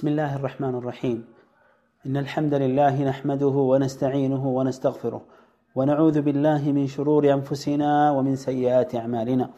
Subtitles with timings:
[0.00, 1.24] بسم الله الرحمن الرحيم.
[2.06, 5.22] إن الحمد لله نحمده ونستعينه ونستغفره
[5.74, 9.50] ونعوذ بالله من شرور أنفسنا ومن سيئات أعمالنا.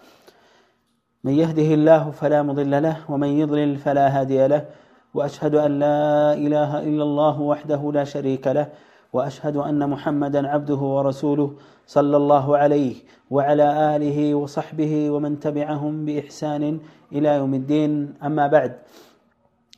[1.25, 4.66] من يهده الله فلا مضل له ومن يضلل فلا هادي له
[5.14, 8.66] وأشهد أن لا إله إلا الله وحده لا شريك له
[9.13, 11.54] وأشهد أن محمدا عبده ورسوله
[11.86, 12.94] صلى الله عليه
[13.30, 16.80] وعلى آله وصحبه ومن تبعهم بإحسان
[17.13, 18.14] إلى يوم الدين.
[18.27, 18.72] أما بعد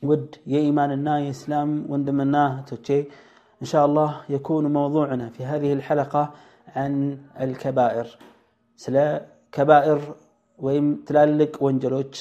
[0.10, 3.00] ود يا إيماننا يا إسلام وندمنا توتشي
[3.62, 6.24] إن شاء الله يكون موضوعنا في هذه الحلقة
[6.76, 6.94] عن
[7.46, 8.08] الكبائر
[8.82, 9.08] سلا
[9.56, 10.00] كبائر
[10.60, 12.14] ወይም ትላልቅ ወንጀሎች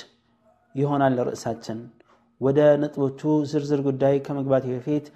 [0.75, 1.79] ይሆናል ርዕሳችን
[2.41, 3.21] ወደ ነጥቦቹ
[3.51, 5.07] ዝርዝር ጉዳይ ከመግባት በፊት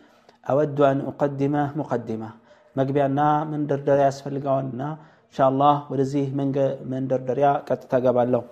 [0.53, 2.23] አወዱ አን ኡቀድመ ሙቀድማ
[2.79, 3.21] መግቢያና
[3.53, 4.83] መንደርደሪያ ያስፈልገዋልና
[5.29, 6.25] እንሻአላህ ወደዚህ
[6.93, 8.43] መንደርደሪያ ቀጥታ ገባለሁ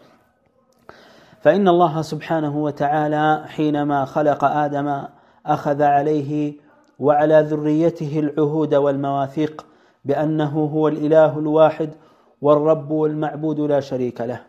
[1.44, 4.88] فإن الله سبحانه وتعالى حينما خلق آدم
[5.44, 6.30] أخذ عليه
[7.00, 9.54] وعلى ذريته العهود والمواثيق
[10.04, 11.90] بأنه هو الإله الواحد
[12.42, 14.40] والرب والمعبود لا شريك له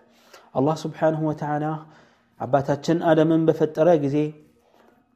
[0.58, 1.74] الله سبحانه وتعالى
[2.40, 4.18] አባታችን አደምን በፈጠረ ጊዜ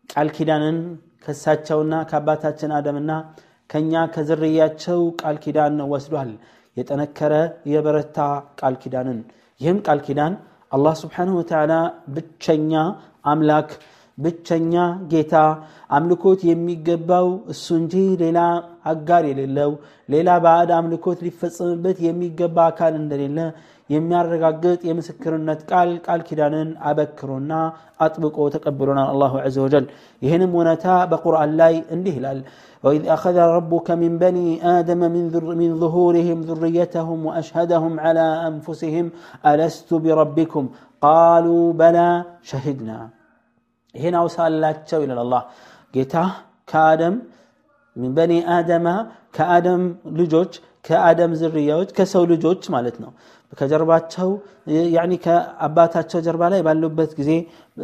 [0.10, 0.78] ቃል ኪዳንን
[1.26, 3.12] ከሳቸውና ከአባታችን አደምና
[3.72, 6.32] ከኛ ከዝርያቸው ቃል ኪዳን ወስዷል
[6.80, 7.34] የጠነከረ
[7.72, 8.18] የበረታ
[8.60, 9.20] ቃል ኪዳንን
[9.62, 10.34] ይህም ቃል ኪዳን
[10.73, 11.73] አላህ ስብሓንሁ ወተዓላ
[12.15, 12.73] ብቸኛ
[13.31, 13.71] አምላክ
[14.19, 14.75] ብቸኛ
[15.13, 15.35] ጌታ
[15.97, 18.39] አምልኮት የሚገባው እሱ እንጂ ሌላ
[18.92, 19.72] አጋር የሌለው
[20.14, 23.38] ሌላ ባዕድ አምልኮት ሊፈጸምበት የሚገባ አካል እንደሌለ
[23.94, 27.52] የሚያረጋግጥ የምስክርነት ቃል ቃል ኪዳንን አበክሮና
[28.06, 29.86] አጥብቆ ተቀብሎናል አላሁ ዘ ወጀል
[30.22, 32.40] ይህንም እውነታ በቁርአን ላይ እንዲህ ይላል
[32.84, 39.06] وإذ أخذ ربك من بني آدم من, ذر من ظهورهم ذريتهم وأشهدهم على أنفسهم
[39.46, 40.64] ألست بربكم
[41.02, 42.10] قالوا بلى
[42.50, 43.00] شهدنا
[43.96, 45.42] ይህን አውሳላቸው ይላል አላህ
[45.94, 46.16] ጌታ
[46.70, 47.16] ከአደም
[48.13, 48.89] በኒ አደማ
[49.35, 49.83] ከአደም
[50.19, 50.53] ልጆች
[50.85, 53.11] ከአደም ዝርያዎች ከሰው ልጆች ማለት ነው።
[53.53, 54.29] ከጀርባቸው
[55.25, 57.31] ከአባታቸው ጀርባ ላይ ባሉበት ጊዜ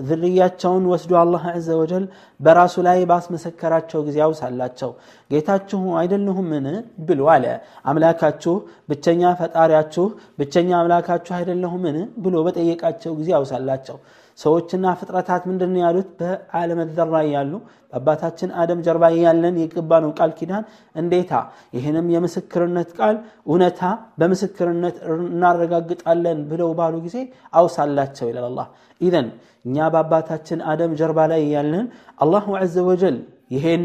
[0.03, 2.05] ዝርያቸውን ወስዶ አላህ ዘ ወጀል
[2.41, 4.91] በራሱ ላይ ባስመሰከራቸው ጊዜ አውሳላቸው።
[5.31, 6.66] ጌታችሁ አይደለሁምን
[7.09, 7.47] ብሎ አለ።
[7.84, 8.55] አምላካችሁ
[8.89, 10.06] ብቸኛ ፈጣሪያችሁ
[10.39, 13.99] ብቸኛ አምላካችሁ አይደለሁምን ብሎ በጠየቃቸው ጊዜ አውሳላቸው
[14.39, 16.09] ሰዎችና ፍጥረታት ምንድን ያሉት?
[16.21, 17.53] በዓለም ዘራ ያሉ
[17.93, 20.65] በአባታችን አደም ጀርባ ያለን የገባ ነው ቃል ኪዳን
[21.01, 21.33] እንዴታ?
[21.77, 23.81] ይህንም የምስክርነት ቃል እውነታ
[24.21, 27.17] በምስክርነት እናረጋግጣለን ብለው ባሉ ጊዜ
[27.55, 28.69] አውሳላቸው ይላል አላህ።
[29.01, 29.29] ኢዘን
[29.65, 31.87] እኛ በአባታችን አደም ጀርባ ላይ ያለን
[32.23, 32.45] አላሁ
[32.75, 33.17] ዘ ወጀል
[33.51, 33.85] ይሄን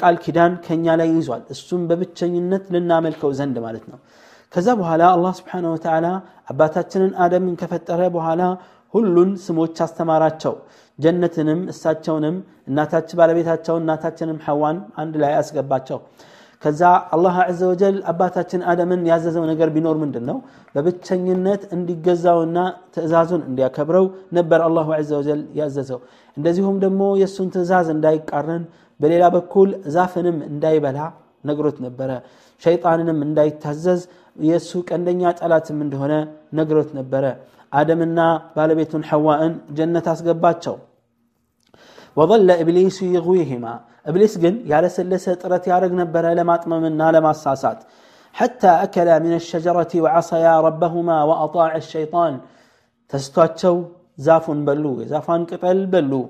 [0.00, 3.98] ቃል ኪዳን ከኛ ላይ ይዟል። እሱም በብቸኝነት ልናመልከው ዘንድ ማለት ነው።
[4.52, 6.06] ከዛ በኋላ አላህ ስብሓን ወተዓላ
[6.52, 8.42] አባታችንን አደምን ከፈጠረ በኋላ
[8.94, 10.54] ሁሉን ስሞች አስተማራቸው።
[10.98, 12.36] ጀነትንም እሳቸውንም
[12.68, 15.98] እናታች ባለቤታቸውን እናታችንም ሐዋን አንድ ላይ አስገባቸው።
[16.62, 16.82] ከዛ
[17.14, 20.38] አላህ ዘ ወጀል አባታችን አደምን ያዘዘው ነገር ቢኖር ምንድን ነው
[20.74, 22.56] በብቸኝነት እንዲገዛውና
[22.94, 24.06] ትእዛዙን እንዲያከብረው
[24.38, 26.00] ነበር አላሁ ዘ ወጀል ያዘዘው።
[26.36, 28.64] እንደዚሁም ደግሞ የእሱን ትእዛዝ እንዳይቃረን
[29.00, 30.98] በሌላ በኩል ዛፍንም እንዳይበላ
[31.44, 32.10] ነግሮት ነበረ።
[32.62, 34.00] ሸይጣንንም እንዳይታዘዝ
[34.44, 36.14] የእሱ ቀንደኛ ጠላትም እንደሆነ
[36.58, 37.24] ነግሮት ነበረ
[37.72, 39.40] آدمنا بالبيت حواء
[39.76, 40.64] جنة أسقبات
[42.16, 43.72] وظل إبليس يغويهما.
[44.06, 47.78] إبليس قن يالس اللسة ترت يارق نبرا لما أطممنا لما الساسات
[48.32, 52.32] حتى أكل من الشجرة وعصيا ربهما وأطاع الشيطان.
[53.08, 53.74] تستوات شو
[54.16, 56.22] زافون بلو زافان كتل بلو.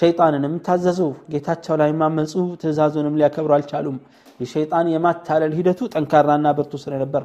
[0.00, 1.48] شيطان نم تززو جيت
[1.80, 3.96] لا يمام مزو تززو نم ليا كبر الشالوم
[4.44, 7.22] الشيطان يمات تال الهدتو تنكرنا نابر تسرنا نبر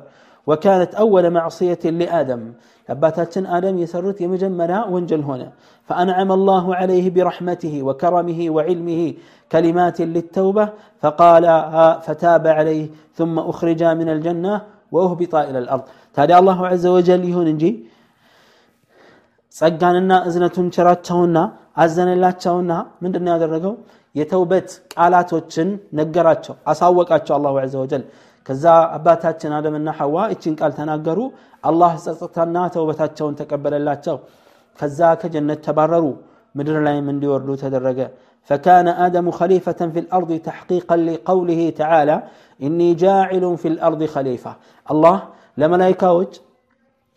[0.49, 2.43] وكانت أول معصية لآدم
[2.93, 5.49] أباتاتن آدم يسرت يمجمنا وانجل هنا
[5.89, 9.03] فأنعم الله عليه برحمته وكرمه وعلمه
[9.53, 10.65] كلمات للتوبة
[11.03, 11.45] فقال
[12.07, 12.85] فتاب عليه
[13.19, 14.55] ثم أخرج من الجنة
[14.93, 15.85] وأهبط إلى الأرض
[16.17, 17.73] تالي الله عز وجل يهون انجي
[19.55, 21.39] ጸጋንና እዝነቱን ቸራቸውና
[21.83, 22.73] አዘነላቸውና
[23.03, 23.75] ምንድን ያደረገው
[24.19, 25.69] የተውበት ቃላቶችን
[25.99, 28.03] ነገራቸው አሳወቃቸው አላሁ ዘ ወጀል
[28.47, 28.65] ከዛ
[28.97, 31.19] አባታችን አደምና ሐዋ እችን ቃል ተናገሩ
[31.71, 34.17] አላህ ጸጥታና ተውበታቸውን ተቀበለላቸው
[34.79, 36.07] ከዛ ከጀነት ተባረሩ
[36.59, 38.01] ምድር ላይም እንዲወርዱ ተደረገ
[38.51, 42.17] فكان آدم خليفة في الأرض تحقيقا لقوله تعالى
[42.67, 44.53] إني جاعل في الأرض خليفة
[44.93, 45.17] الله
[45.61, 46.09] لملائكة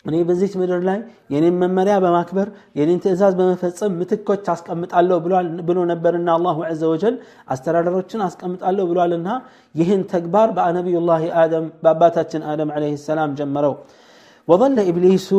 [0.05, 0.99] እኔ በዚች ምድር ላይ
[1.33, 2.47] የኔን መመሪያ በማክበር
[2.79, 5.17] የኔን ትእዛዝ በመፈጸም ምትኮች አስቀምጣለሁ
[5.67, 7.15] ብሎ ነበርና አላሁ ዘ ወጀል
[7.53, 9.29] አስተዳደሮችን አስቀምጣለሁ ብሏልና
[9.75, 13.75] ይህን ተግባር በነቢዩላህ አደም በአባታችን አደም ለ ሰላም ጀመረው
[14.47, 15.29] وظل إبليس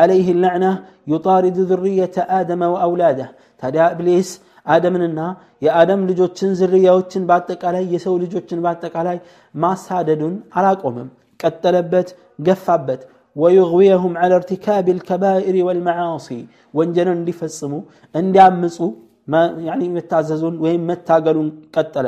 [0.00, 0.72] عليه اللعنة
[1.12, 3.26] يطارد ذرية آدم وأولاده
[3.62, 4.30] تدا إبليس
[4.66, 5.20] አደምንና
[5.64, 9.16] የአደም ልጆችን ዝርያዎችን በአጠቃላይ የሰው ልጆችን በአጠቃላይ
[9.54, 11.08] ማሳደዱን አላቆምም
[11.40, 12.08] ቀጠለበት
[12.46, 13.00] ገፋበት
[13.42, 16.40] ويغويهم على ارتكاب الكبائر والمعاصي
[16.76, 17.82] وانجنا لفصموا
[18.20, 18.92] انديامصوا
[19.32, 22.06] ما يعني متعززون وين متاقلون قتل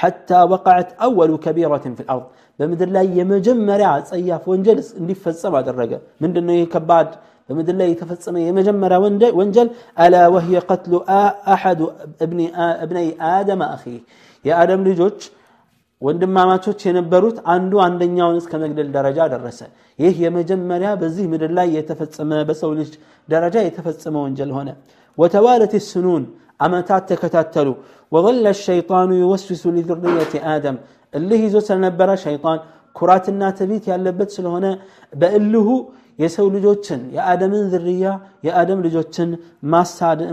[0.00, 2.26] حتى وقعت اول كبيره في الارض
[2.58, 5.92] بمدر لا يمجمريا صياف وانجل እንዲፈጸም አደረገ
[6.22, 7.10] ምንድነው ይሄ ከባድ
[7.48, 8.96] በምድር ላይ የተፈጸመ የመጀመሪያ
[9.40, 9.68] ወንጀል
[10.04, 10.94] አላ ወህየ ቀትሉ
[11.52, 11.80] አሐዱ
[12.84, 13.84] እብነይ አደም አኺ
[14.48, 15.18] የአደም ልጆች
[16.02, 19.60] ወንድማማቾች የነበሩት አንዱ አንደኛውን እስከ መግደል ደረጃ ደረሰ
[19.98, 22.90] ይህ የመጀመሪያ በዚህ ምድር ላይ የተፈጸመ በሰው ልጅ
[23.28, 24.68] ደረጃ የተፈጸመ ወንጀል ሆነ
[25.18, 26.24] ወተዋለት ስኑን
[26.66, 27.68] አመታት ተከታተሉ
[28.14, 30.76] وظل الشيطان يوسوس لذرية آدم
[31.12, 32.58] اللي هي زوج النبرة شيطان
[32.96, 34.66] ኩራትና ትዕቢት ያለበት ስለሆነ
[35.20, 35.66] በእልሁ
[36.22, 38.04] የሰው ልጆችን የአደምን ዝርያ
[38.46, 39.30] የአደም ልጆችን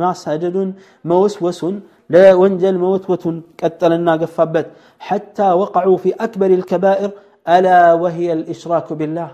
[0.03, 0.69] ማሳደዱን
[1.11, 1.75] መወስወሱን
[2.09, 4.67] ለወንጀል መወትወቱን ቀጠልና ገፋበት
[5.01, 7.11] ሐታ ወቀዑ ፊ አክበር ልከባኢር
[7.47, 7.67] አላ
[8.03, 9.29] ወህየ ልእሽራኩ ቢላህ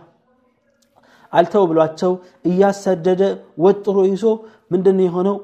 [1.33, 2.12] አልተው ብሏቸው
[2.50, 3.24] እያሰደደ
[3.63, 4.24] ወጥሮ ይዞ
[4.74, 5.38] ምንድን የሆነው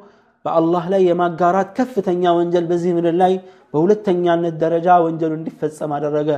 [0.46, 3.34] በአላህ ላይ የማጋራት ከፍተኛ ወንጀል በዚህ ምድር ላይ
[3.74, 6.30] በሁለተኛነት ደረጃ ወንጀሉ እንዲፈጸም አደረገ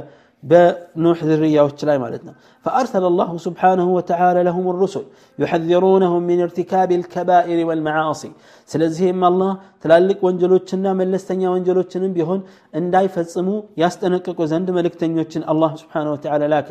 [0.42, 2.34] بنوح وشلاي مالتنا.
[2.64, 5.04] فأرسل الله سبحانه وتعالى لهم الرسل
[5.38, 8.32] يحذرونهم من ارتكاب الكبائر والمعاصي.
[8.72, 9.52] سلزهم الله
[9.82, 12.40] تلالك وانجلوچنا ملستنيا وانجلوچن بيهون
[12.76, 16.68] ان داي فصمو يستنققوا زند ملكتنيوچن الله سبحانه وتعالى لك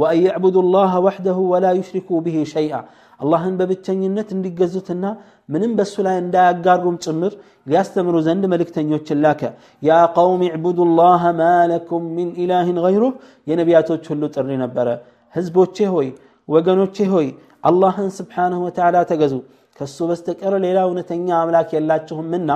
[0.00, 2.84] وأن يعبدوا الله وحده ولا يشركوا به شيئا
[3.19, 5.05] አላህን በብቸኝነት እንዲገዙትና
[5.53, 7.33] ምንም በሱ ላይ እንዳያጋሩም ጭምር
[7.67, 9.41] ሊያስተምሩ ዘንድ መልእክተኞችን ላከ
[9.87, 13.13] ያ ቀውም ዕቡዱ ላህ ማ ለኩም ሚን ኢላህን ገይሩህ
[13.51, 14.87] የነቢያቶች ሁሉ ጥሪ ነበረ
[15.35, 16.09] ህዝቦቼ ሆይ
[16.47, 17.27] ወገኖቼ ሆይ
[17.69, 19.33] አላህን ስብሓንሁ ወተዓላ ተገዙ
[19.79, 22.51] ከሱ በስተቀር ሌላ እውነተኛ አምላክ የላችሁምና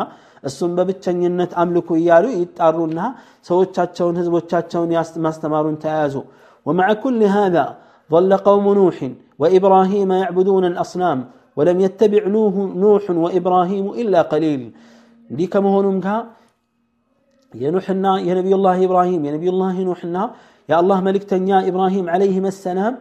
[0.50, 3.02] እሱም በብቸኝነት አምልኩ እያሉ ይጣሩና
[3.50, 4.90] ሰዎቻቸውን ህዝቦቻቸውን
[5.28, 6.16] ማስተማሩን ተያያዙ
[6.66, 7.66] ومع كل هذا
[8.10, 8.98] ظل قوم نوح
[9.42, 11.20] وإبراهيم يعبدون الأصنام
[11.58, 12.24] ولم يتبع
[12.84, 14.62] نوح وإبراهيم إلا قليل
[15.38, 16.16] دي كما هونم كا
[17.52, 20.24] يا نوحنا يا نبي الله إبراهيم يا نبي الله نوحنا
[20.72, 22.94] يا الله ملك تنيا إبراهيم عليهم السلام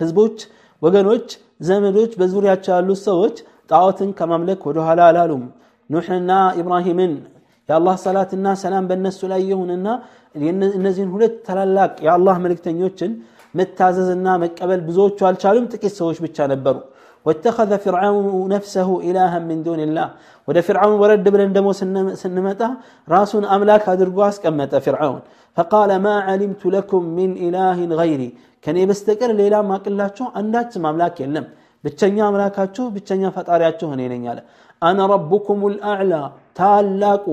[0.00, 0.38] ህዝቦች
[0.82, 1.28] ወገኖች
[1.68, 3.36] ዘመዶች በዙሪያቸው ያሉ ሰዎች
[3.70, 5.42] ጣዖትን ከማምለክ ወደ ኋላ አላሉም
[5.94, 7.12] ኑሕንና ኢብራሂምን
[7.68, 9.88] የአላህ ሰላትና ሰላም በእነሱ ላይ ይሁንና
[10.78, 13.10] እነዚህን ሁለት ታላላቅ የአላህ መልእክተኞችን
[13.58, 16.76] መታዘዝና መቀበል ብዙዎቹ አልቻሉም ጥቂት ሰዎች ብቻ ነበሩ
[17.26, 20.08] واتخذ فرعون نفسه إلها من دون الله
[20.48, 21.68] ወደ فرعون ورد ብለን ደግሞ
[22.22, 22.60] ስንመጣ
[23.14, 25.20] ራሱን አምላክ አድርጎ አስቀመጠ فرعون
[25.56, 28.30] فقال ما علمت لكم من إله غيري
[28.64, 31.46] ከኔ በስተቀር ሌላ ማቅላችሁ አንዳችም አምላክ የለም
[31.84, 34.38] ብቸኛ አምላካችሁ ብቸኛ ፈጣሪያችሁ እኔ ነኝ አለ
[34.82, 36.14] አነ ረቡኩም ልአዕላ
[36.60, 37.26] ታላቁ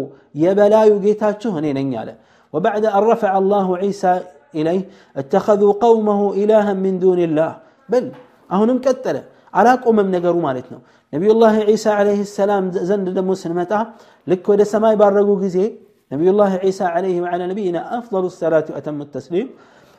[0.44, 2.10] የበላዩ ጌታችሁ እኔ ነኝ አለ
[2.54, 4.12] وبعد أن رفع الله عيسى
[4.55, 4.83] إليه
[5.17, 7.51] اتخذوا قومه إلها من دون الله.
[7.89, 8.05] بل
[8.53, 9.23] أهنم كتلة
[9.55, 10.79] على قوم أمم نجروا مالتنا.
[11.15, 13.83] نبي الله عيسى عليه السلام زند دمو سنمتها
[14.27, 15.71] لك ودى سماي بارقو قزيه
[16.13, 19.49] نبي الله عيسى عليه وعلى نبينا أفضل الصلاة وأتم التسليم.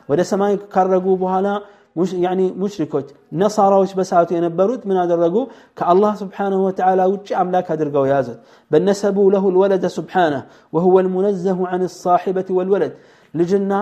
[0.08, 1.54] ودى سماي كرقو بهالا
[1.96, 3.14] مش يعني مشركوت.
[3.32, 5.42] نصارى وش بساوت ينبروت من هذا الرجو
[5.76, 8.38] كالله سبحانه وتعالى وش أملاك هذا الرجو يازت
[8.70, 10.40] بل نسبوا له الولد سبحانه.
[10.72, 12.92] وهو المنزه عن الصاحبة والولد.
[13.34, 13.80] لجنة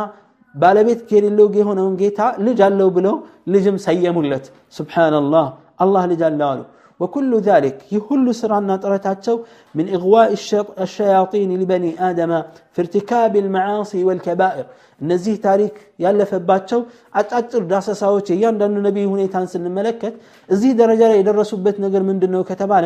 [0.55, 3.15] ባለቤት የሌለው የሆነውን ጌታ ልጅ አለው ብለው
[3.53, 4.45] ልጅም ሰየሙለት
[4.77, 5.47] ስብሓንላህ
[5.85, 6.61] አላህ ልጅ አለው አሉ
[6.99, 9.37] وكل ذلك يهل سرنا طرتاتشو
[9.77, 10.29] من إغواء
[10.85, 12.31] الشياطين لبني آدم
[12.73, 14.65] في ارتكاب المعاصي والكبائر
[15.03, 16.79] እነዚህ ታሪክ ያለፈባቸው
[17.19, 20.13] አጫጭር ዳሰሳዎች እያንዳንዱ ነቢይ ሁኔታን ስንመለከት
[20.49, 22.85] እዚህ ደረጃ ላይ የደረሱበት ነገር ምንድን ነው ከተባለ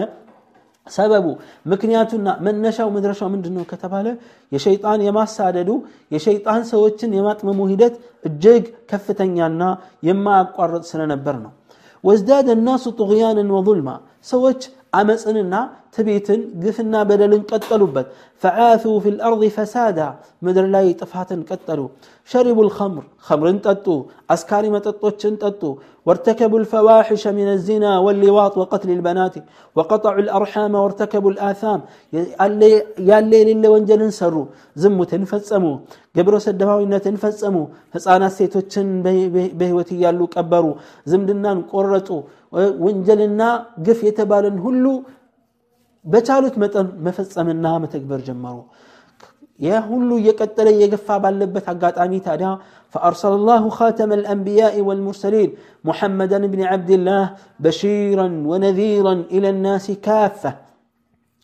[0.87, 1.25] ሰበቡ
[1.71, 4.07] ምክንያቱና መነሻው መድረሻው ምንድን ነው ከተባለ
[4.51, 5.69] የሸይጣን የማሳደዱ
[6.11, 7.95] የሸይጣን ሰዎችን የማጥመሙ ሂደት
[8.25, 9.61] እጅግ ከፍተኛና
[10.09, 11.51] የማያቋርጥ ስለነበር ነው
[12.03, 14.61] وازداد الناس طغيانا وظلما سوت
[14.96, 15.60] عمسننا
[15.94, 18.02] تبيتن قفنا بدل قتلوا
[18.42, 20.08] فعاثوا في الأرض فسادا
[20.44, 21.88] مدر لا يطفحة قتلوا
[22.30, 24.02] شربوا الخمر خمر تطوا
[24.34, 25.74] أسكاري ما تطوا
[26.06, 29.34] وارتكبوا الفواحش من الزنا واللواط وقتل البنات
[29.76, 31.80] وقطعوا الأرحام وارتكبوا الآثام
[33.08, 34.46] يا الليل اللي وانجل سروا
[34.82, 35.76] زموا تنفسموا
[36.16, 38.88] قبروا سدفاوينا تنفسموا فسانا سيتوچن
[39.58, 40.74] بهوتي يالو كبروا
[41.10, 41.52] زمدنا
[42.54, 43.48] ونجلنا
[43.86, 44.94] قف يتبالن هلو
[46.12, 48.64] بچالوت متن مفص من متكبر جمرو
[49.66, 52.58] يا هلو يكتل يقفى باللبت حقات امي تاريا
[52.92, 55.50] فارسل الله خاتم الانبياء والمرسلين
[55.84, 57.24] محمدا بن عبد الله
[57.60, 60.63] بشيرا ونذيرا إلى الناس كافه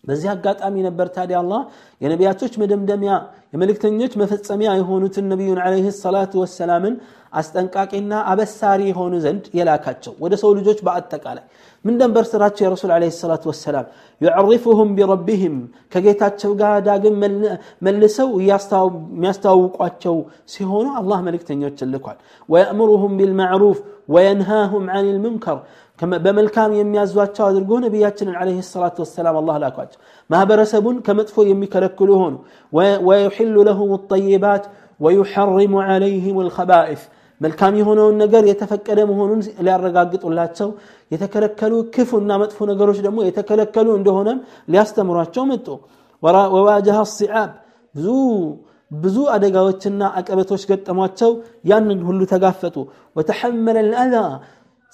[0.04, 1.62] በዚህ አጋጣሚ ነበር ታዲያ አላህ
[2.02, 3.14] የነቢያቶች መደምደሚያ
[3.54, 6.96] የመልእክተኞች መፈጸሚያ የሆኑትን ነቢዩን ዓለይሂ ሰላቱ ወሰላምን
[7.40, 11.46] አስጠንቃቂና አበሳሪ የሆኑ ዘንድ የላካቸው ወደ ሰው ልጆች በአጠቃላይ
[11.86, 13.88] ምን ነበር ስራቸው የረሱል ዓለይሂ ሰላቱ ወሰላም
[14.22, 15.56] ዩዕሪፉሁም ቢረቢህም
[15.94, 17.18] ከጌታቸው ጋር ዳግም
[17.88, 20.16] መልሰው የሚያስተዋውቋቸው
[20.54, 23.80] ሲሆኑ አላህ መልእክተኞችን ልኳል ወየእምሩሁም ቢልማዕሩፍ
[24.10, 25.60] ወየንሃሁም አን ልሙንከር
[26.24, 32.36] በመልካም የሚያዟቸው አድርጎ ነቢያችንን ዓለይሂ ሰላቱ ወሰላም አላህ ላኳቸው ማህበረሰቡን ከመጥፎ የሚከለክሉ ሆኑ
[33.08, 34.66] ወዩሕሉ ለሁም ጠይባት
[35.00, 37.04] ወዩሐሪሙ ዓለይህም ልከባኢፍ
[37.42, 40.70] መልካም የሆነውን ነገር የተፈቀደ መሆኑን ሊያረጋግጡላቸው
[41.12, 44.40] የተከለከሉ ክፉና መጥፎ ነገሮች ደግሞ የተከለከሉ እንደሆነም
[44.74, 45.68] ሊያስተምሯቸው መጡ
[46.56, 47.52] ወዋጀሃ ሲዓብ
[47.96, 48.08] ብዙ
[48.92, 51.32] ብዙ አደጋዎችና አቀበቶች ገጠሟቸው
[51.72, 52.76] ያንን ሁሉ ተጋፈጡ
[53.18, 54.16] ወተሐመለ ልአዛ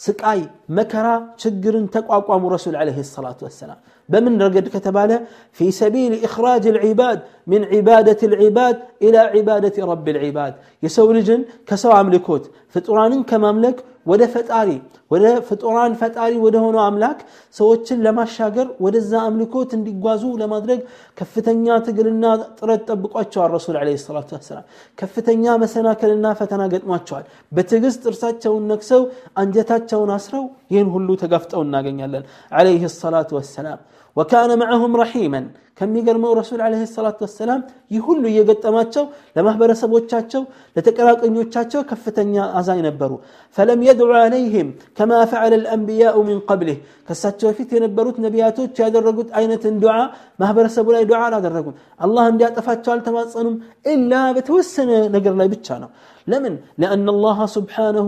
[0.00, 0.40] ስቃይ
[0.78, 1.06] መከራ
[1.42, 3.78] ችግርን ተቋቋሙ ረሱል ዓለይሂ ሰላቱ ወሰላም
[4.09, 5.11] በምን ረገድ ከተባለ
[5.57, 7.19] ፊ ሰቢል ኢኽራጅ ልዒባድ
[7.51, 8.75] ምን ዒባደት ልዒባድ
[9.07, 12.43] ኢላ ዒባደት ረብ ልዒባድ የሰው ልጅን ከሰው አምልኮት
[12.75, 14.69] ፍጡራንን ከማምለክ ወደ ፈጣሪ
[15.11, 17.19] ወደ ፍጡራን ፈጣሪ ወደ ሆነው አምላክ
[17.55, 20.79] ሰዎችን ለማሻገር ወደዛ አምልኮት እንዲጓዙ ለማድረግ
[21.17, 22.23] ከፍተኛ ትግልና
[22.59, 24.65] ጥረት ጠብቋቸዋል ረሱል ዓለይሂ ሰላቱ ወሰላም
[24.97, 29.03] ከፍተኛ መሰናከልና ፈተና ገጥሟቸዋል በትዕግስት ጥርሳቸውን ነክሰው
[29.43, 33.79] አንጀታቸውን አስረው ይህን ሁሉ ተጋፍጠው እናገኛለን ዓለይሂ ሰላቱ ወሰላም
[34.16, 35.49] وكان معهم رحيما.
[35.78, 39.04] كم يقرموا رسول عليه الصلاة والسلام؟ يهلوا يقتماتشو
[39.37, 40.42] لما هبر سبوتشاتشو
[40.76, 43.16] لتكراك أن يوتشاتشو كفتنيا أزاي نبرو.
[43.56, 46.76] فلم يدعو عليهم كما فعل الأنبياء من قبله.
[47.08, 49.52] كساتشو في تنبروت نبياتو تشاد الرقود أين
[49.85, 50.08] دعاء
[50.38, 53.61] ما هبر سبو لا دعاء لا الرقود الله اندي أتفاتشو التماصنهم
[53.92, 55.88] إلا بتوسن نقر لا بتشانو.
[56.30, 58.06] لمن؟ لأن الله سبحانه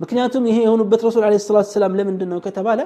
[0.00, 2.80] ምክንያቱም ይሄ የሆኑበት ረሱል ለ ሰላት ሰላም ለምንድን ነው ከተባለ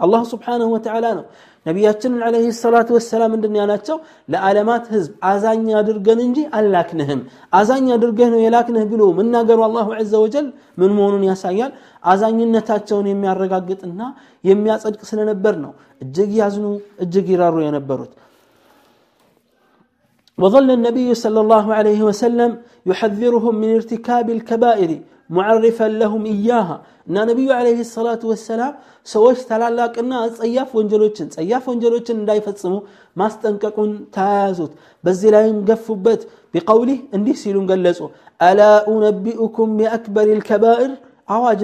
[0.00, 1.24] አላህ ስብሓንሁ ወተዓላ ነው
[1.66, 3.96] ነቢያችንን ለ ሰላት ወሰላም ምንድን ያላቸው
[4.32, 7.20] ለዓለማት ህዝብ አዛኝ አድርገን እንጂ አላክንህም
[7.58, 10.46] አዛኝ አድርገህ ነው የላክንህ ብሎ መናገሩ አላሁ ዘ ወጀል
[10.80, 11.72] ምን መሆኑን ያሳያል
[12.12, 14.02] አዛኝነታቸውን የሚያረጋግጥና
[14.44, 15.72] የሚያጸድቅ ስለነበር ነው
[16.04, 16.66] እጅግ ያዝኑ
[17.06, 18.12] እጅግ ይራሩ የነበሩት
[20.38, 22.50] وظل النبي صلى الله عليه وسلم
[22.90, 24.90] يحذرهم من ارتكاب الكبائر
[25.29, 26.81] معرفا لهم إياها.
[27.09, 32.83] إن النبي عليه الصلاة والسلام سوش تلالاك أصياف ونجلوشن أصياف ونجلوشن داي فتصمو
[33.15, 34.71] ما استنككن تازوت.
[35.03, 36.21] بزي لا ينقفوا بيت
[37.15, 38.09] إندي سيلون قلسوا
[38.41, 40.91] ألا أنبئكم بأكبر الكبائر؟
[41.29, 41.63] أواج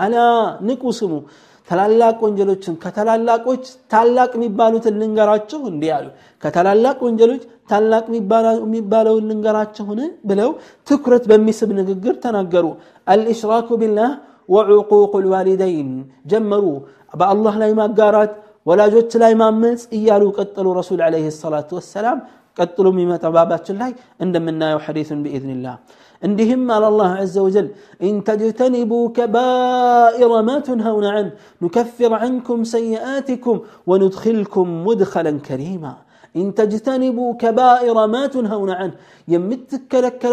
[0.00, 0.90] ألا نكو
[1.68, 6.06] ታላላቅ ወንጀሎችን ከታላላቆች ታላቅ የሚባሉትን ልንገራችሁ እንዲህ አሉ።
[6.42, 8.04] ከታላላቅ ወንጀሎች ታላቅ
[8.64, 10.00] የሚባለውን ልንገራችሁን?
[10.28, 10.50] ብለው
[10.88, 12.66] ትኩረት በሚስብ ንግግር ተናገሩ።
[13.06, 14.10] አልኢሽራኩ ቢላህ
[14.48, 15.90] ወዑቁቁ ልዋሊደይን
[16.32, 16.64] ጀመሩ።
[17.14, 18.32] በአላህ ላይ ማጋራት
[18.66, 22.18] ወላጆች ላይ ማመፅ እያሉ ቀጠሉ ረሱል ዓለይሂ ሰላቱ ወሰላም
[22.58, 25.78] قتلوا مما تبابات الله عندما نايو حديث بإذن الله
[26.24, 27.68] عندهم على الله عز وجل
[28.02, 31.32] إن تجتنبوا كبائر ما تنهون عنه
[31.62, 33.56] نكفر عنكم سيئاتكم
[33.86, 35.94] وندخلكم مدخلا كريما
[36.36, 38.94] إن تجتنبوا كبائر ما تنهون عنه
[39.28, 40.24] يمتك لك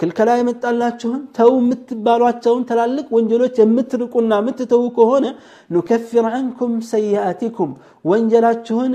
[0.00, 5.26] ክልከላ የመጣላችሁን ተው የምትባሏቸውን ትላልቅ ወንጀሎች የምትርቁና የምትተዉ ከሆነ
[5.70, 7.72] ኑከፊር አንኩም ሰይአቲኩም
[8.04, 8.92] ወንጀላችሁን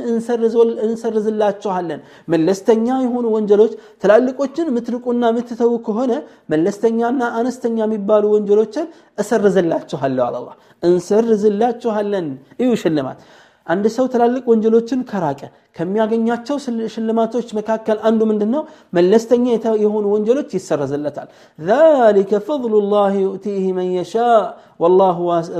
[0.86, 2.00] እንሰርዝላችኋለን።
[2.34, 6.12] መለስተኛ የሆኑ ወንጀሎች ትላልቆችን የምትርቁና የምትተዉ ከሆነ
[6.54, 10.48] መለስተኛና አነስተኛ የሚባሉ ወንጀሎችን እሰርዝላችኋለሁ አላ
[10.84, 12.28] እንሰርዝላችኋለን።
[12.60, 13.20] እዩ ሽልማት
[13.67, 15.41] አንድ ሰው ትላልቅ ወንጀሎችን ከራቀ
[15.77, 16.57] ከሚያገኛቸው
[16.95, 18.63] ሽልማቶች መካከል አንዱ ምንድን ነው
[18.97, 19.45] መለስተኛ
[19.85, 21.29] የሆኑ ወንጀሎች ይሰረዝለታል
[21.59, 24.43] ذلك فضل الله يؤتيه من يشاء
[24.83, 25.17] والله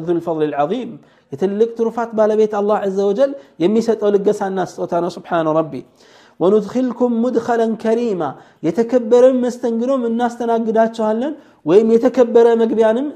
[0.07, 0.91] ذو الفضل العظيم
[1.33, 3.31] የትልቅ ትሩፋት ባለቤት አላህ عز وجل
[3.63, 5.73] የሚሰጠው ልገሳና ስጦታ ነው ስብሓን ረቢ
[6.41, 8.23] ወኑድኪልኩም ሙድኸለን ከሪማ
[8.67, 11.33] የተከበረን መስተንግዶም እናስተናግዳችኋለን
[11.67, 13.07] ወይም የተከበረ መግቢያንም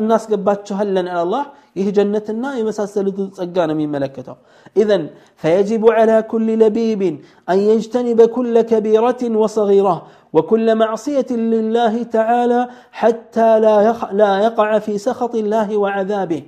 [0.00, 1.44] እናስገባችኋለን አላህ
[1.78, 4.36] ይህ ጀነትና የመሳሰሉትን ጸጋ ነው የሚመለከተው
[4.82, 5.04] ኢዘን
[5.42, 7.16] ፈየጅቡ ዐላ ኩል ለቢብን
[7.52, 9.88] አን የጅተኒበ ኩለ ከቢረትን ወሰጊራ
[10.36, 12.60] وكل معصية لله تعالى
[13.00, 13.74] حتى لا
[14.20, 16.42] لا يقع في سخط الله وعذابه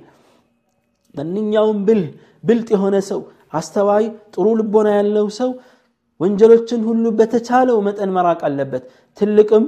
[1.15, 2.09] ማንኛውም ብልህ
[2.43, 3.19] ብልጥ የሆነ ሰው
[3.59, 5.49] አስተዋይ ጥሩ ልቦና ያለው ሰው
[6.19, 8.83] ወንጀሎችን ሁሉ በተቻለው መጠን መራቅ አለበት
[9.17, 9.65] ትልቅም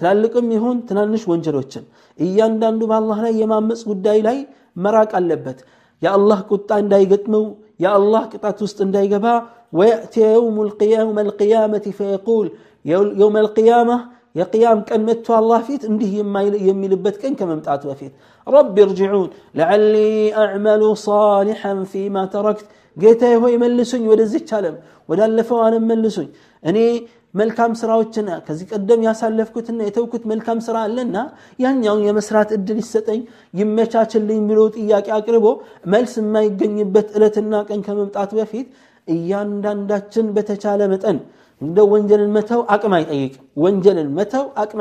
[0.00, 1.84] ትላልቅም ይሁን ትናንሽ ወንጀሎችን
[2.18, 4.38] እያንዳንዱ በአላህ ላይ የማመፅ ጉዳይ ላይ
[4.76, 5.58] መራቅ አለበት
[6.02, 7.44] የአላህ ቁጣ እንዳይገጥመው
[7.84, 9.26] የአላህ ቅጣት ውስጥ እንዳይገባ
[9.78, 10.56] ወየእቲ የውም
[11.28, 12.48] ልቅያመት ፈየቁል
[12.84, 13.90] የውም ልቅያማ
[14.34, 16.12] የቅያም ቀን መጥቶ አላህ ፊት እንዲህ
[16.68, 18.12] የሚልበት ቀን ከመምጣቱ በፊት
[18.46, 19.94] ረቢ እርጅዑን ለዓሊ
[20.42, 24.74] አዕመሉ ሳሊሐን ፊማ ተረክት ጌታዬ ሆይ መልሱኝ ወደዚች ዓለም
[25.08, 26.28] ወዳለፈው ዓለም መልሱኝ
[26.62, 26.78] እኔ
[27.34, 31.16] መልካም ስራዎችን ከዚህ ቀደም ያሳለፍኩትና የተውኩት መልካም ስራ አለና
[31.64, 33.20] ያኛውን የመስራት እድል ይሰጠኝ
[33.60, 35.46] ይመቻችልኝ ብሎ ጥያቄ አቅርቦ
[35.94, 38.68] መልስ የማይገኝበት ዕለትና ቀን ከመምጣቱ በፊት
[39.08, 41.18] እያንዳንዳችን በተቻለ መጠን
[41.60, 44.80] እንደ ወንጀልን መተው አቅም አይጠይቅም ወንጀልን መተው አቅም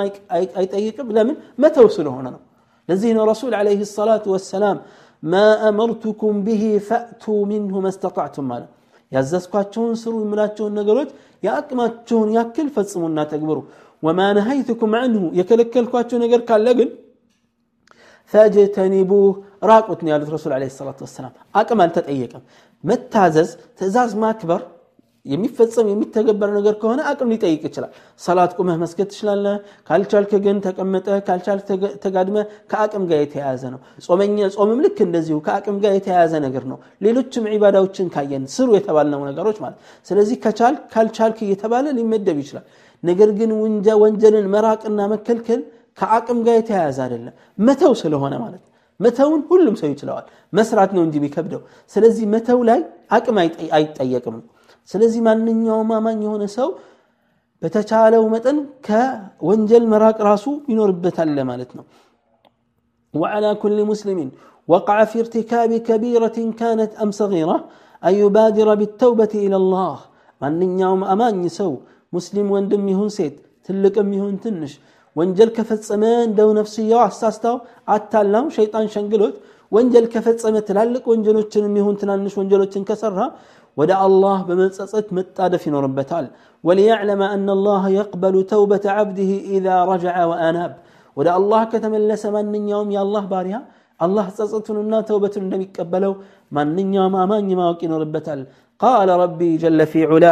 [0.58, 2.42] አይጠይቅም ለምን መተው ስለሆነ ነው
[2.90, 4.78] ለዚህ ነው ረሱል ዓለይሂ ሰላቱ ወሰላም
[5.24, 8.72] ማ አመርቱኩም ብሂ ፈእቱ ሚንሁ መስተጣዕቱም ማለት
[9.13, 11.11] ያዘዝኳቸውን ስሩ የምላቸውን ነገሮች
[11.43, 13.59] የአቅማቸውን ያክል ፈጽሙና ተግብሩ
[14.03, 16.91] ወማ ነሀይትኩም አንሁ የከለከልኳቸው ነገር ካለ ግን
[18.33, 19.29] ፈጅተኒቡህ
[19.63, 22.43] ራቁት ነው ያሉት ረሱል ዓለይሂ ሰላቱ ወሰላም። አቅም አልተጠየቀም።
[22.85, 23.49] መታዘዝ
[23.79, 24.61] ትእዛዝ ማክበር
[25.29, 29.57] የሚፈጸም የሚተገበር ነገር ከሆነ አቅም ሊጠይቅ ይችላል። ሰላት ቁመህ መስገድ ትችላለህ።
[29.89, 31.67] ካልቻልክ ግን ተቀመጠ ካልቻልክ
[32.05, 32.37] ተጋድመ
[32.73, 38.09] ከአቅም ጋር የተያያዘ ነው። ጾመኛ ጾምም ልክ እንደዚሁ ከአቅም ጋር የተያያዘ ነገር ነው። ሌሎችም ዒባዳዎችን
[38.15, 42.67] ካየን ስሩ የተባልነው ነገሮች ማለት ስለዚህ ከቻልክ ካልቻልክ እየተባለ ሊመደብ ይችላል።
[43.03, 43.51] ነገር ግን
[44.03, 45.61] ወንጀልን መራቅና መከልከል
[45.99, 48.63] ከአቅም ጋር የተያያዘ አይደለም። መተው ስለሆነ ማለት
[49.01, 51.61] መተውን ሁሉም ሰው ይችለዋል። መስራት ነው እንጂ የሚከብደው።
[51.93, 52.81] ስለዚህ መተው ላይ
[53.11, 53.37] አቅም
[53.77, 54.45] አይጠየቅም። ነው
[54.90, 56.70] ስለዚህ ማንኛውም አማኝ የሆነ ሰው
[57.62, 61.86] በተቻለው መጠን ከወንጀል መራቅ ራሱ ይኖርበታል ማለት ነው
[63.14, 64.20] وعلى كل مسلم
[64.68, 67.58] وقع في ارتكاب كبيرة كانت أم صغيرة
[68.04, 69.96] أن يبادر بالتوبة إلى الله
[70.42, 71.72] ማንኛውም አማኝ ሰው
[72.14, 74.72] ሙስሊም ወንድም ይሁን ሴት ትልቅም ይሁን ትንሽ
[75.16, 77.56] ወንጀል ከፈጸመ እንደው ነፍስያው አሳስታው
[77.96, 79.36] አታላው ሸይጣን ሸንግሎት
[79.72, 83.20] ወንጀል ከፈጸመ ትላልቅ ወንጀሎችንም ይሁን ትናንሽ ወንጀሎችን ከሰራ
[83.78, 86.26] ወደ አላህ በመጸጸት መጣደፍ ይኖርበታል
[86.64, 90.74] ወሊያዕለመ አና አላህ የቅበሉ ተውበተ ዓብድህ ኢዛ ረጀዐ ወአናብ
[91.18, 93.58] ወደ አላህ ከተመለሰ ማንኛውም የአላህ ባሪያ
[94.00, 96.14] አላህ ጸጸቱንና ተውበቱን እንደሚቀበለው
[96.58, 98.42] ማንኛውም አማኝ ማወቅ ይኖርበታል
[98.82, 100.26] ቃለ ረቢ ጀለ ፊ ዑላ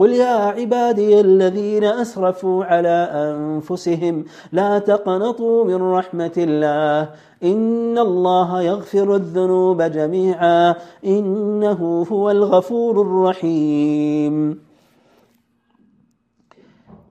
[0.00, 6.98] قل يا عبادي الذين أسرفوا على أنفسهم لا تقنطوا من رحمة الله
[7.42, 10.74] إن الله يغفر الذنوب جميعا
[11.14, 11.80] إنه
[12.12, 14.36] هو الغفور الرحيم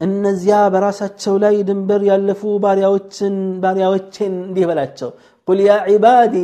[0.06, 5.10] እነዚያ በራሳቸው ላይ ድንበር ያለፉ ባሪያዎችን ባሪያዎችን እንዲህ በላቸው
[5.48, 6.36] ቁል ያ ዒባዲ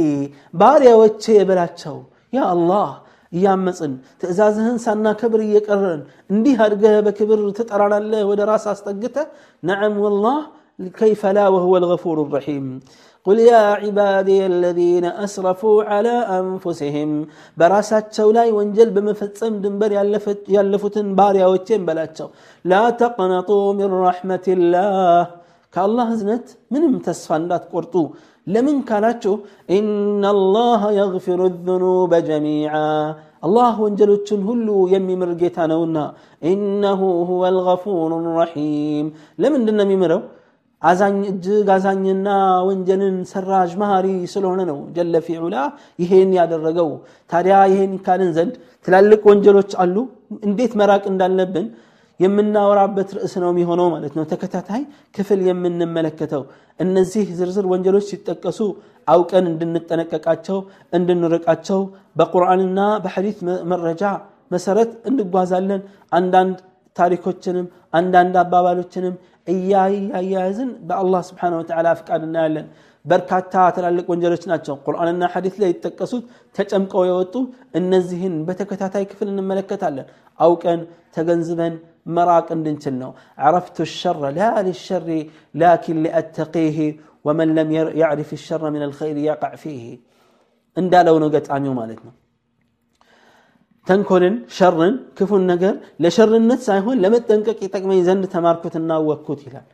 [0.61, 1.97] ባሪያዎቼ በላቸው
[2.37, 2.87] ያ አላህ
[3.37, 6.01] እያመፅን ትእዛዝህን ሳናከብር እየቀረን
[6.35, 9.17] እንዲህ አድገህ በክብር ትጠራናለህ ወደ ራስ አስጠግተ
[9.69, 10.39] ነዓም ወላህ
[11.01, 12.65] كيف لا وهو الغفور الرحيم
[13.25, 17.09] قل يا عبادي الذين أسرفوا على أنفسهم
[17.57, 19.91] براسات شولاي وانجل بمفتسم دنبر
[20.55, 22.27] يلفتن باريا وچين بلاتشو
[22.71, 25.21] لا تقنطوا من رحمة الله
[25.73, 27.57] كالله زنت من تسفان لا
[28.46, 29.34] ለምን ካላችሁ
[29.76, 32.72] ኢናላህ የግፊሩ ذኑበ ጀሚዓ
[33.46, 35.98] አላህ ወንጀሎችን ሁሉ የሚምር ጌታ ነውና
[36.50, 39.06] ኢነሁ ሁወ ልገፉሩ ረሒም
[39.42, 40.22] ለምንድን ነው የሚምረው
[40.82, 42.28] አዛኝ እጅግ አዛኝና
[42.68, 45.56] ወንጀልን ሰራዥ ማሪ ስለሆነ ነው ጀለ ፊዑላ
[46.02, 46.90] ይሄን ያደረገው
[47.30, 48.54] ታዲያ ይሄን ካልን ዘንድ
[48.86, 49.96] ትላልቅ ወንጀሎች አሉ
[50.48, 51.66] እንዴት መራቅ እንዳለብን
[52.20, 54.82] የምናወራበት ርዕስ ነው የሚሆነው ማለት ነው። ተከታታይ
[55.16, 56.42] ክፍል የምንመለከተው
[56.80, 58.60] እነዚህ ዝርዝር ወንጀሎች ሲጠቀሱ
[59.08, 60.58] አውቀን እንድንጠነቀቃቸው
[60.92, 61.80] እንድንርቃቸው
[62.16, 63.38] በቁርአንና በሐዲት
[63.72, 64.02] መረጃ
[64.50, 66.56] መሰረት እንጓዛለን። አንዳንድ
[66.96, 69.14] ታሪኮችንም አንዳንድ አባባሎችንም
[69.48, 72.66] እያያያዝን በአላህ ስብሓን ወተዓላ ፍቃድ እናያለን።
[73.04, 76.22] በርካታ ትላልቅ ወንጀሎች ናቸው ቁርአንና ሐዲት ላይ የተጠቀሱት
[76.54, 77.34] ተጨምቀው የወጡ።
[77.80, 80.06] እነዚህን በተከታታይ ክፍል እንመለከታለን።
[80.40, 80.80] አውቀን
[81.16, 81.74] ተገንዝበን
[82.15, 83.11] መራቅ እንድንችል ነው
[83.45, 85.07] عرفت الشر لا للشر
[85.63, 86.79] لكن لأتقيه
[87.25, 87.69] ومن لم
[88.01, 89.83] يعرف الشر من الخير يقع فيه
[90.77, 92.13] እንዳለው ነው ገጣሚው ማለት ነው
[93.87, 99.67] ተንኮልን ሸርን ክፉን ነገር ለሸርነት ሳይሆን ለመጠንቀቅ ይጠቅመኝ ዘንድ ተማርኩትና ወኩት ይላል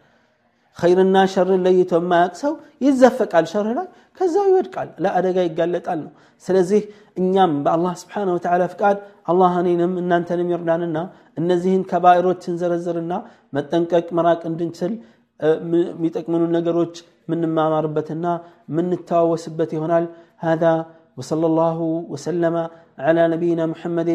[0.77, 2.53] ኸይርና ሸርን ለይቶ የማያቅ ሰው
[2.85, 3.87] ይዘፈቃል ሸር ላይ
[4.17, 6.11] ከዛው ይወድቃል ለአደጋ ይጋለጣል ነው
[6.43, 6.81] ስለዚህ
[7.21, 8.97] እኛም በአላህ ስብሓን ወተዓላ ፍቃድ
[9.31, 10.97] አላህ እኔንም እናንተንም ይርዳንና
[11.41, 13.13] እነዚህን ከባይሮችን ዘረዝርና
[13.57, 14.93] መጠንቀቅ መራቅ እንድንችል
[15.39, 16.95] የሚጠቅምኑ ነገሮች
[17.27, 18.27] የምንማማርበትና
[18.71, 20.05] የምንተዋወስበት ይሆናል
[20.47, 20.73] هذا
[21.17, 21.77] وصلى الله
[22.13, 22.55] وسلم
[22.99, 24.09] على نبينا محمد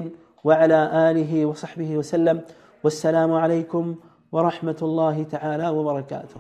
[0.45, 2.37] وعلى اله وصحبه وسلم
[2.85, 3.85] والسلام عليكم
[4.33, 6.39] ورحمه الله تعالى وبركاته